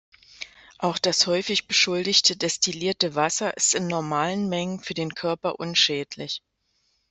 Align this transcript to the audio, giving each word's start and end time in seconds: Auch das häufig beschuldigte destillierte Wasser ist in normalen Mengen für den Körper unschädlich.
Auch 0.79 0.97
das 0.97 1.27
häufig 1.27 1.67
beschuldigte 1.67 2.35
destillierte 2.35 3.13
Wasser 3.13 3.55
ist 3.55 3.75
in 3.75 3.85
normalen 3.85 4.49
Mengen 4.49 4.79
für 4.79 4.95
den 4.95 5.11
Körper 5.13 5.59
unschädlich. 5.59 6.41